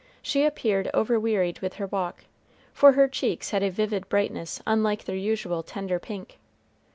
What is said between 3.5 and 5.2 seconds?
had a vivid brightness unlike their